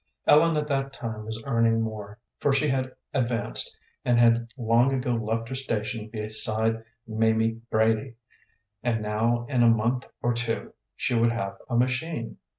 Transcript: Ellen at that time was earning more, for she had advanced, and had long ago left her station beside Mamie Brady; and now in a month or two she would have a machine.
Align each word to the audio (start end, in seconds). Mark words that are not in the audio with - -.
Ellen 0.25 0.57
at 0.57 0.67
that 0.67 0.93
time 0.93 1.25
was 1.25 1.43
earning 1.45 1.81
more, 1.81 2.17
for 2.39 2.51
she 2.51 2.67
had 2.69 2.91
advanced, 3.13 3.77
and 4.03 4.19
had 4.19 4.51
long 4.57 4.91
ago 4.91 5.11
left 5.13 5.47
her 5.49 5.53
station 5.53 6.07
beside 6.09 6.83
Mamie 7.05 7.61
Brady; 7.69 8.15
and 8.81 9.03
now 9.03 9.45
in 9.45 9.61
a 9.61 9.69
month 9.69 10.07
or 10.23 10.33
two 10.33 10.73
she 10.95 11.13
would 11.13 11.31
have 11.31 11.55
a 11.69 11.77
machine. 11.77 12.37